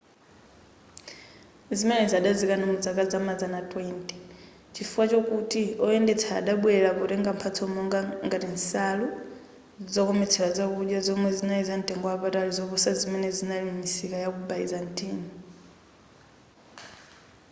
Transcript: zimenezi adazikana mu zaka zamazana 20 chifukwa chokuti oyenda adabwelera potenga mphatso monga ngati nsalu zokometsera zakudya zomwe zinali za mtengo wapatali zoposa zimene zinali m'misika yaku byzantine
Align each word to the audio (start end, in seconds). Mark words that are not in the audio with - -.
zimenezi 1.77 2.13
adazikana 2.17 2.65
mu 2.71 2.77
zaka 2.85 3.03
zamazana 3.11 3.59
20 3.71 4.17
chifukwa 4.73 5.05
chokuti 5.11 5.61
oyenda 5.85 6.13
adabwelera 6.39 6.91
potenga 6.99 7.29
mphatso 7.35 7.63
monga 7.75 7.99
ngati 8.25 8.47
nsalu 8.55 9.07
zokometsera 9.93 10.47
zakudya 10.57 10.99
zomwe 11.07 11.29
zinali 11.37 11.63
za 11.69 11.75
mtengo 11.81 12.05
wapatali 12.07 12.51
zoposa 12.57 12.89
zimene 12.99 13.27
zinali 13.37 13.63
m'misika 13.71 14.15
yaku 14.23 14.39
byzantine 14.49 15.25